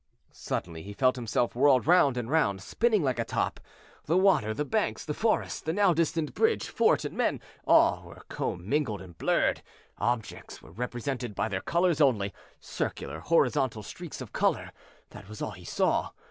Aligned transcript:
Suddenly 0.31 0.81
he 0.81 0.93
felt 0.93 1.15
himself 1.15 1.55
whirled 1.55 1.85
round 1.85 2.17
and 2.17 2.27
round 2.27 2.63
spinning 2.63 3.03
like 3.03 3.19
a 3.19 3.23
top. 3.23 3.59
The 4.05 4.17
water, 4.17 4.51
the 4.51 4.65
banks, 4.65 5.05
the 5.05 5.13
forests, 5.13 5.61
the 5.61 5.73
now 5.73 5.93
distant 5.93 6.33
bridge, 6.33 6.67
fort 6.69 7.05
and 7.05 7.15
men 7.15 7.39
all 7.67 8.01
were 8.07 8.25
commingled 8.27 8.99
and 9.03 9.15
blurred. 9.15 9.61
Objects 9.99 10.59
were 10.59 10.71
represented 10.71 11.35
by 11.35 11.49
their 11.49 11.61
colors 11.61 12.01
only; 12.01 12.33
circular 12.59 13.19
horizontal 13.19 13.83
streaks 13.83 14.21
of 14.21 14.33
color 14.33 14.71
that 15.11 15.29
was 15.29 15.39
all 15.39 15.51
he 15.51 15.65
saw. 15.65 16.09